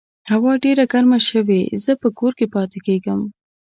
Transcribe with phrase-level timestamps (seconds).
[0.31, 3.19] هوا ډېره ګرمه شوې، زه په کور کې پاتې کیږم